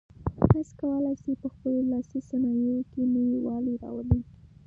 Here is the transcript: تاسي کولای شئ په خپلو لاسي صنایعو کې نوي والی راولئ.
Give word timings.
تاسي 0.49 0.73
کولای 0.79 1.13
شئ 1.21 1.33
په 1.41 1.47
خپلو 1.53 1.79
لاسي 1.91 2.19
صنایعو 2.29 2.77
کې 2.91 3.01
نوي 3.13 3.37
والی 3.45 3.73
راولئ. 3.83 4.21